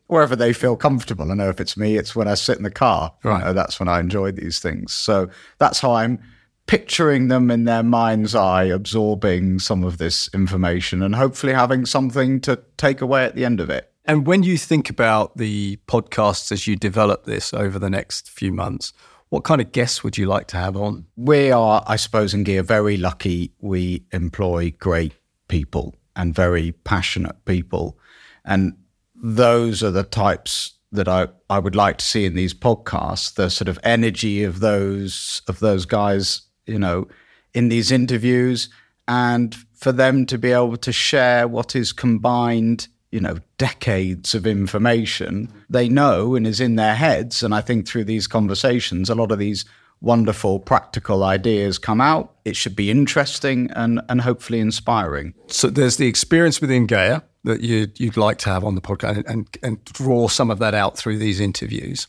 wherever 0.08 0.34
they 0.34 0.52
feel 0.52 0.76
comfortable. 0.76 1.30
I 1.30 1.34
know 1.34 1.48
if 1.48 1.60
it's 1.60 1.76
me, 1.76 1.96
it's 1.96 2.16
when 2.16 2.28
I 2.28 2.34
sit 2.34 2.58
in 2.58 2.64
the 2.64 2.70
car. 2.70 3.14
Right. 3.22 3.38
You 3.38 3.44
know, 3.46 3.52
that's 3.52 3.78
when 3.78 3.88
I 3.88 4.00
enjoy 4.00 4.32
these 4.32 4.58
things. 4.58 4.92
So 4.92 5.30
that's 5.58 5.80
how 5.80 5.92
I'm 5.92 6.18
picturing 6.66 7.28
them 7.28 7.50
in 7.50 7.64
their 7.64 7.82
mind's 7.82 8.34
eye, 8.34 8.64
absorbing 8.64 9.58
some 9.58 9.84
of 9.84 9.98
this 9.98 10.28
information 10.34 11.02
and 11.02 11.14
hopefully 11.14 11.52
having 11.52 11.86
something 11.86 12.40
to 12.40 12.62
take 12.76 13.00
away 13.00 13.24
at 13.24 13.34
the 13.34 13.44
end 13.44 13.60
of 13.60 13.70
it. 13.70 13.92
And 14.04 14.26
when 14.26 14.42
you 14.42 14.56
think 14.56 14.88
about 14.88 15.36
the 15.36 15.78
podcasts 15.86 16.50
as 16.50 16.66
you 16.66 16.76
develop 16.76 17.24
this 17.24 17.52
over 17.52 17.78
the 17.78 17.90
next 17.90 18.30
few 18.30 18.52
months, 18.52 18.92
what 19.28 19.44
kind 19.44 19.60
of 19.60 19.72
guests 19.72 20.02
would 20.02 20.16
you 20.16 20.26
like 20.26 20.46
to 20.48 20.56
have 20.56 20.76
on? 20.76 21.06
We 21.16 21.50
are, 21.50 21.84
I 21.86 21.96
suppose, 21.96 22.32
in 22.32 22.44
GEA 22.44 22.64
very 22.64 22.96
lucky. 22.96 23.52
We 23.60 24.04
employ 24.12 24.72
great 24.78 25.12
people 25.48 25.94
and 26.16 26.34
very 26.34 26.72
passionate 26.72 27.44
people. 27.44 27.98
And 28.44 28.76
those 29.22 29.82
are 29.82 29.90
the 29.90 30.02
types 30.04 30.74
that 30.92 31.08
I, 31.08 31.28
I 31.50 31.58
would 31.58 31.76
like 31.76 31.98
to 31.98 32.04
see 32.04 32.24
in 32.24 32.34
these 32.34 32.54
podcasts, 32.54 33.34
the 33.34 33.50
sort 33.50 33.68
of 33.68 33.78
energy 33.82 34.42
of 34.42 34.60
those 34.60 35.42
of 35.48 35.60
those 35.60 35.84
guys, 35.84 36.42
you 36.66 36.78
know, 36.78 37.08
in 37.52 37.68
these 37.68 37.90
interviews 37.90 38.68
and 39.06 39.54
for 39.74 39.92
them 39.92 40.26
to 40.26 40.38
be 40.38 40.52
able 40.52 40.76
to 40.76 40.92
share 40.92 41.46
what 41.48 41.76
is 41.76 41.92
combined, 41.92 42.88
you 43.10 43.20
know, 43.20 43.38
decades 43.56 44.34
of 44.34 44.46
information 44.46 45.52
they 45.68 45.88
know 45.88 46.34
and 46.34 46.46
is 46.46 46.60
in 46.60 46.76
their 46.76 46.94
heads. 46.94 47.42
And 47.42 47.54
I 47.54 47.60
think 47.60 47.86
through 47.86 48.04
these 48.04 48.26
conversations, 48.26 49.10
a 49.10 49.14
lot 49.14 49.32
of 49.32 49.38
these 49.38 49.64
wonderful 50.00 50.60
practical 50.60 51.24
ideas 51.24 51.78
come 51.78 52.00
out. 52.00 52.34
It 52.44 52.56
should 52.56 52.76
be 52.76 52.90
interesting 52.90 53.70
and, 53.74 54.00
and 54.08 54.20
hopefully 54.20 54.60
inspiring. 54.60 55.34
So 55.48 55.68
there's 55.68 55.96
the 55.96 56.06
experience 56.06 56.60
within 56.60 56.86
GEA 56.86 57.22
that 57.48 57.62
you'd, 57.62 57.98
you'd 57.98 58.16
like 58.16 58.38
to 58.38 58.50
have 58.50 58.64
on 58.64 58.76
the 58.76 58.80
podcast 58.80 59.16
and, 59.16 59.26
and, 59.26 59.58
and 59.62 59.84
draw 59.84 60.28
some 60.28 60.50
of 60.50 60.58
that 60.60 60.74
out 60.74 60.96
through 60.96 61.18
these 61.18 61.40
interviews. 61.40 62.06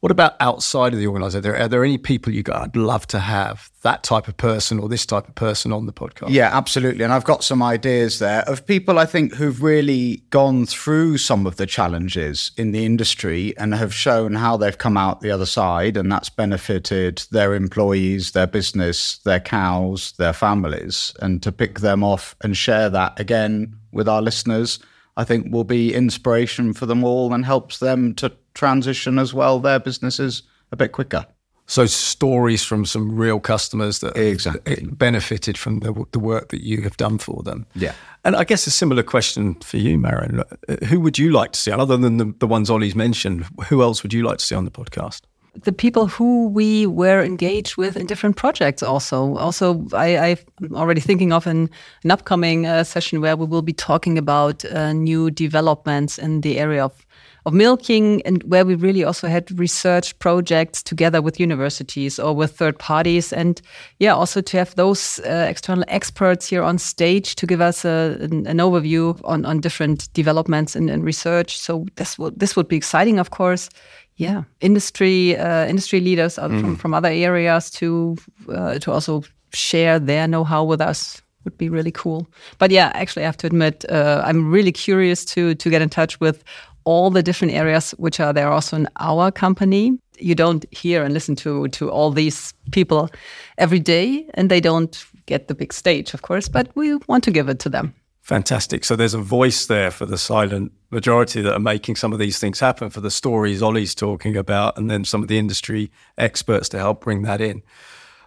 What 0.00 0.12
about 0.12 0.34
outside 0.40 0.92
of 0.92 0.98
the 0.98 1.06
organisation? 1.06 1.38
Are 1.38 1.40
there, 1.40 1.62
are 1.62 1.68
there 1.68 1.84
any 1.84 1.96
people 1.96 2.32
you 2.32 2.42
go, 2.42 2.52
I'd 2.52 2.76
love 2.76 3.06
to 3.08 3.18
have 3.18 3.70
that 3.82 4.02
type 4.02 4.28
of 4.28 4.36
person 4.36 4.78
or 4.78 4.88
this 4.90 5.06
type 5.06 5.26
of 5.26 5.34
person 5.34 5.72
on 5.72 5.86
the 5.86 5.92
podcast? 5.92 6.28
Yeah, 6.28 6.56
absolutely. 6.56 7.02
And 7.02 7.12
I've 7.12 7.24
got 7.24 7.42
some 7.42 7.62
ideas 7.62 8.18
there 8.18 8.42
of 8.42 8.66
people 8.66 8.98
I 8.98 9.06
think 9.06 9.34
who've 9.34 9.62
really 9.62 10.22
gone 10.28 10.66
through 10.66 11.16
some 11.18 11.46
of 11.46 11.56
the 11.56 11.66
challenges 11.66 12.52
in 12.58 12.72
the 12.72 12.84
industry 12.84 13.56
and 13.56 13.74
have 13.74 13.94
shown 13.94 14.34
how 14.34 14.58
they've 14.58 14.76
come 14.76 14.98
out 14.98 15.22
the 15.22 15.30
other 15.30 15.46
side. 15.46 15.96
And 15.96 16.12
that's 16.12 16.28
benefited 16.28 17.24
their 17.30 17.54
employees, 17.54 18.32
their 18.32 18.46
business, 18.46 19.18
their 19.18 19.40
cows, 19.40 20.12
their 20.18 20.34
families. 20.34 21.14
And 21.22 21.42
to 21.42 21.50
pick 21.50 21.80
them 21.80 22.04
off 22.04 22.36
and 22.42 22.54
share 22.54 22.90
that 22.90 23.18
again 23.18 23.78
with 23.96 24.08
our 24.08 24.22
listeners, 24.22 24.78
I 25.16 25.24
think 25.24 25.52
will 25.52 25.64
be 25.64 25.94
inspiration 25.94 26.74
for 26.74 26.86
them 26.86 27.02
all 27.02 27.32
and 27.32 27.44
helps 27.44 27.78
them 27.78 28.14
to 28.16 28.32
transition 28.54 29.18
as 29.18 29.32
well 29.34 29.58
their 29.58 29.80
businesses 29.80 30.42
a 30.70 30.76
bit 30.76 30.92
quicker. 30.92 31.26
So 31.68 31.86
stories 31.86 32.62
from 32.62 32.86
some 32.86 33.16
real 33.16 33.40
customers 33.40 33.98
that 33.98 34.16
exactly 34.16 34.86
benefited 34.86 35.58
from 35.58 35.80
the, 35.80 36.04
the 36.12 36.20
work 36.20 36.50
that 36.50 36.62
you 36.62 36.82
have 36.82 36.96
done 36.96 37.18
for 37.18 37.42
them. 37.42 37.66
Yeah. 37.74 37.92
And 38.24 38.36
I 38.36 38.44
guess 38.44 38.68
a 38.68 38.70
similar 38.70 39.02
question 39.02 39.56
for 39.56 39.76
you, 39.76 39.98
Marion. 39.98 40.44
Who 40.88 41.00
would 41.00 41.18
you 41.18 41.32
like 41.32 41.52
to 41.52 41.60
see, 41.60 41.72
other 41.72 41.96
than 41.96 42.18
the, 42.18 42.32
the 42.38 42.46
ones 42.46 42.70
Ollie's 42.70 42.94
mentioned, 42.94 43.46
who 43.68 43.82
else 43.82 44.04
would 44.04 44.12
you 44.12 44.22
like 44.22 44.38
to 44.38 44.44
see 44.44 44.54
on 44.54 44.64
the 44.64 44.70
podcast? 44.70 45.22
The 45.62 45.72
people 45.72 46.06
who 46.06 46.48
we 46.48 46.86
were 46.86 47.22
engaged 47.22 47.76
with 47.76 47.96
in 47.96 48.06
different 48.06 48.36
projects 48.36 48.82
also. 48.82 49.36
Also 49.36 49.86
I, 49.92 50.36
am 50.60 50.74
already 50.74 51.00
thinking 51.00 51.32
of 51.32 51.46
an, 51.46 51.70
an 52.04 52.10
upcoming 52.10 52.66
uh, 52.66 52.84
session 52.84 53.20
where 53.20 53.36
we 53.36 53.46
will 53.46 53.62
be 53.62 53.72
talking 53.72 54.18
about 54.18 54.64
uh, 54.64 54.92
new 54.92 55.30
developments 55.30 56.18
in 56.18 56.40
the 56.40 56.58
area 56.58 56.84
of 56.84 57.06
of 57.46 57.54
milking 57.54 58.20
and 58.22 58.42
where 58.42 58.66
we 58.66 58.74
really 58.74 59.04
also 59.04 59.28
had 59.28 59.56
research 59.56 60.18
projects 60.18 60.82
together 60.82 61.22
with 61.22 61.38
universities 61.38 62.18
or 62.18 62.34
with 62.34 62.56
third 62.56 62.76
parties. 62.76 63.32
And 63.32 63.62
yeah 64.00 64.14
also 64.14 64.40
to 64.40 64.56
have 64.56 64.74
those 64.74 65.20
uh, 65.20 65.46
external 65.48 65.84
experts 65.86 66.48
here 66.48 66.64
on 66.64 66.76
stage 66.78 67.36
to 67.36 67.46
give 67.46 67.60
us 67.60 67.84
a, 67.84 68.18
an, 68.20 68.48
an, 68.48 68.58
overview 68.58 69.20
on, 69.24 69.46
on 69.46 69.60
different 69.60 70.12
developments 70.12 70.74
in, 70.74 70.88
in 70.88 71.04
research. 71.04 71.56
So 71.56 71.86
this 71.94 72.18
would 72.18 72.38
this 72.38 72.56
would 72.56 72.66
be 72.66 72.76
exciting 72.76 73.20
of 73.20 73.30
course 73.30 73.70
yeah. 74.16 74.44
Industry 74.60 75.36
uh, 75.36 75.66
industry 75.66 76.00
leaders 76.00 76.36
mm. 76.36 76.60
from, 76.60 76.76
from 76.76 76.94
other 76.94 77.08
areas 77.08 77.70
to 77.72 78.16
uh, 78.48 78.78
to 78.78 78.92
also 78.92 79.22
share 79.52 79.98
their 79.98 80.26
know-how 80.26 80.64
with 80.64 80.80
us 80.80 81.22
would 81.44 81.56
be 81.58 81.68
really 81.68 81.92
cool. 81.92 82.26
But 82.58 82.70
yeah 82.70 82.90
actually 82.94 83.22
i 83.22 83.26
have 83.26 83.36
to 83.38 83.46
admit 83.46 83.84
uh, 83.88 84.22
i'm 84.24 84.50
really 84.50 84.72
curious 84.72 85.24
to 85.26 85.54
to 85.54 85.70
get 85.70 85.82
in 85.82 85.88
touch 85.88 86.20
with 86.20 86.42
all 86.86 87.10
the 87.10 87.22
different 87.22 87.52
areas 87.52 87.90
which 87.98 88.20
are 88.20 88.32
there 88.32 88.48
also 88.48 88.76
in 88.76 88.88
our 89.00 89.32
company. 89.32 89.98
You 90.18 90.34
don't 90.34 90.64
hear 90.70 91.02
and 91.02 91.12
listen 91.12 91.36
to 91.36 91.68
to 91.68 91.90
all 91.90 92.10
these 92.10 92.54
people 92.70 93.10
every 93.58 93.80
day 93.80 94.26
and 94.34 94.50
they 94.50 94.60
don't 94.60 95.04
get 95.26 95.48
the 95.48 95.54
big 95.54 95.72
stage 95.72 96.14
of 96.14 96.22
course 96.22 96.48
but 96.48 96.68
we 96.74 96.94
want 97.08 97.24
to 97.24 97.30
give 97.30 97.48
it 97.50 97.58
to 97.58 97.68
them 97.68 97.92
Fantastic. 98.26 98.84
So 98.84 98.96
there's 98.96 99.14
a 99.14 99.20
voice 99.20 99.66
there 99.66 99.92
for 99.92 100.04
the 100.04 100.18
silent 100.18 100.72
majority 100.90 101.42
that 101.42 101.52
are 101.52 101.60
making 101.60 101.94
some 101.94 102.12
of 102.12 102.18
these 102.18 102.40
things 102.40 102.58
happen 102.58 102.90
for 102.90 103.00
the 103.00 103.08
stories 103.08 103.62
Ollie's 103.62 103.94
talking 103.94 104.36
about, 104.36 104.76
and 104.76 104.90
then 104.90 105.04
some 105.04 105.22
of 105.22 105.28
the 105.28 105.38
industry 105.38 105.92
experts 106.18 106.68
to 106.70 106.78
help 106.78 107.02
bring 107.02 107.22
that 107.22 107.40
in. 107.40 107.62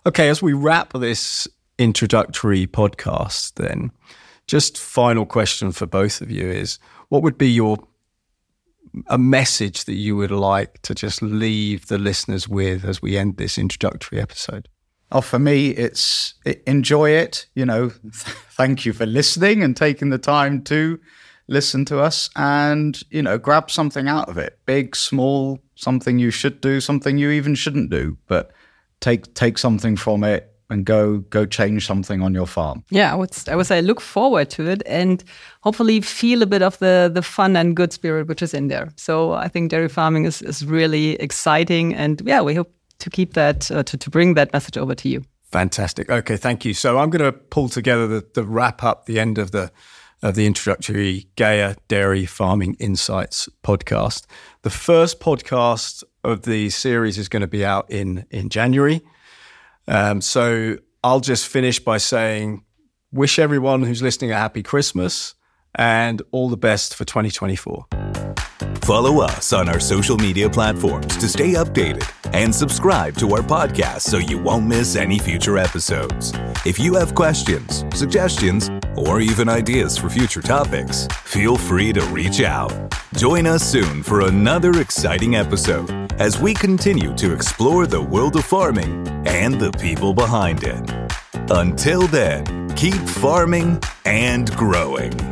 Okay, 0.05 0.29
as 0.29 0.41
we 0.41 0.53
wrap 0.53 0.93
this 0.93 1.49
introductory 1.77 2.65
podcast, 2.65 3.55
then 3.55 3.91
just 4.47 4.77
final 4.77 5.25
question 5.25 5.73
for 5.73 5.85
both 5.85 6.21
of 6.21 6.31
you 6.31 6.49
is 6.49 6.79
what 7.09 7.21
would 7.21 7.37
be 7.37 7.49
your 7.49 7.77
a 9.07 9.17
message 9.17 9.83
that 9.83 9.95
you 9.95 10.15
would 10.15 10.31
like 10.31 10.81
to 10.83 10.95
just 10.95 11.21
leave 11.21 11.87
the 11.87 11.97
listeners 11.97 12.47
with 12.47 12.85
as 12.85 13.01
we 13.01 13.17
end 13.17 13.35
this 13.35 13.57
introductory 13.57 14.21
episode? 14.21 14.69
Oh, 15.11 15.21
for 15.21 15.39
me, 15.39 15.69
it's 15.69 16.35
it, 16.45 16.63
enjoy 16.67 17.11
it. 17.11 17.47
You 17.55 17.65
know, 17.65 17.89
th- 17.89 18.03
thank 18.51 18.85
you 18.85 18.93
for 18.93 19.05
listening 19.05 19.63
and 19.63 19.75
taking 19.75 20.09
the 20.09 20.17
time 20.17 20.63
to 20.63 20.99
listen 21.47 21.85
to 21.85 21.99
us, 21.99 22.29
and 22.35 23.01
you 23.09 23.21
know, 23.21 23.37
grab 23.37 23.71
something 23.71 24.07
out 24.07 24.29
of 24.29 24.37
it. 24.37 24.59
Big, 24.65 24.95
small, 24.95 25.59
something 25.75 26.19
you 26.19 26.31
should 26.31 26.61
do, 26.61 26.79
something 26.79 27.17
you 27.17 27.31
even 27.31 27.55
shouldn't 27.55 27.89
do, 27.89 28.17
but 28.27 28.51
take 28.99 29.33
take 29.33 29.57
something 29.57 29.95
from 29.95 30.23
it 30.23 30.53
and 30.69 30.85
go 30.85 31.19
go 31.29 31.45
change 31.45 31.85
something 31.85 32.21
on 32.21 32.33
your 32.33 32.45
farm. 32.45 32.83
Yeah, 32.89 33.11
I 33.11 33.15
would 33.15 33.31
I 33.47 33.55
would 33.55 33.65
say 33.65 33.81
look 33.81 34.01
forward 34.01 34.49
to 34.51 34.67
it 34.67 34.83
and 34.85 35.23
hopefully 35.61 36.01
feel 36.01 36.43
a 36.43 36.45
bit 36.45 36.61
of 36.61 36.77
the 36.79 37.09
the 37.13 37.21
fun 37.21 37.55
and 37.55 37.75
good 37.75 37.91
spirit 37.91 38.27
which 38.27 38.41
is 38.41 38.53
in 38.53 38.67
there. 38.67 38.89
So 38.95 39.33
I 39.33 39.47
think 39.47 39.71
dairy 39.71 39.89
farming 39.89 40.25
is 40.25 40.41
is 40.41 40.65
really 40.65 41.13
exciting, 41.13 41.95
and 41.95 42.21
yeah, 42.25 42.41
we 42.41 42.55
hope 42.55 42.71
to 42.99 43.09
keep 43.09 43.33
that, 43.33 43.71
uh, 43.71 43.83
to, 43.83 43.97
to 43.97 44.09
bring 44.09 44.35
that 44.35 44.53
message 44.53 44.77
over 44.77 44.95
to 44.95 45.09
you. 45.09 45.23
Fantastic. 45.51 46.09
Okay, 46.09 46.37
thank 46.37 46.63
you. 46.63 46.73
So 46.73 46.99
I'm 46.99 47.09
going 47.09 47.25
to 47.25 47.31
pull 47.31 47.69
together 47.69 48.07
the, 48.07 48.27
the 48.35 48.43
wrap 48.43 48.83
up, 48.83 49.05
the 49.05 49.19
end 49.19 49.37
of 49.37 49.51
the 49.51 49.71
of 50.21 50.35
the 50.35 50.45
introductory 50.45 51.27
GEA 51.37 51.77
Dairy 51.87 52.25
Farming 52.25 52.75
Insights 52.77 53.47
podcast. 53.63 54.25
The 54.63 54.69
first 54.69 55.21
podcast 55.21 56.03
of 56.25 56.41
the 56.41 56.69
series 56.69 57.17
is 57.17 57.29
going 57.29 57.41
to 57.41 57.47
be 57.47 57.63
out 57.63 57.89
in 57.89 58.25
in 58.29 58.49
January. 58.49 59.01
Um, 59.87 60.21
so 60.21 60.77
I'll 61.03 61.21
just 61.21 61.47
finish 61.47 61.79
by 61.79 61.97
saying, 61.97 62.63
wish 63.11 63.39
everyone 63.39 63.83
who's 63.83 64.01
listening 64.01 64.31
a 64.31 64.35
happy 64.35 64.61
Christmas 64.61 65.33
and 65.75 66.21
all 66.31 66.49
the 66.49 66.57
best 66.57 66.95
for 66.95 67.05
2024. 67.05 67.87
Follow 68.83 69.21
us 69.21 69.53
on 69.53 69.69
our 69.69 69.79
social 69.79 70.17
media 70.17 70.49
platforms 70.49 71.15
to 71.17 71.27
stay 71.27 71.53
updated 71.53 72.11
and 72.33 72.53
subscribe 72.53 73.15
to 73.17 73.35
our 73.35 73.41
podcast 73.41 74.01
so 74.01 74.17
you 74.17 74.39
won't 74.39 74.65
miss 74.65 74.95
any 74.95 75.19
future 75.19 75.59
episodes. 75.59 76.33
If 76.65 76.79
you 76.79 76.95
have 76.95 77.13
questions, 77.13 77.85
suggestions, 77.93 78.69
or 78.97 79.21
even 79.21 79.47
ideas 79.47 79.95
for 79.95 80.09
future 80.09 80.41
topics, 80.41 81.07
feel 81.23 81.55
free 81.55 81.93
to 81.93 82.01
reach 82.05 82.41
out. 82.41 82.73
Join 83.13 83.45
us 83.45 83.63
soon 83.63 84.01
for 84.01 84.21
another 84.21 84.79
exciting 84.81 85.35
episode 85.35 85.91
as 86.19 86.39
we 86.39 86.53
continue 86.53 87.15
to 87.15 87.31
explore 87.31 87.85
the 87.85 88.01
world 88.01 88.35
of 88.35 88.45
farming 88.45 89.07
and 89.27 89.59
the 89.59 89.71
people 89.73 90.13
behind 90.15 90.63
it. 90.63 91.09
Until 91.51 92.07
then, 92.07 92.69
keep 92.75 92.95
farming 92.95 93.79
and 94.05 94.49
growing. 94.55 95.28